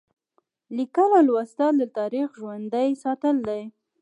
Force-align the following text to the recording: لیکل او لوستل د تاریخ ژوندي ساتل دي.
لیکل 0.77 1.09
او 1.17 1.25
لوستل 1.27 1.73
د 1.79 1.83
تاریخ 1.97 2.27
ژوندي 2.39 2.89
ساتل 3.03 3.35
دي. 3.47 3.61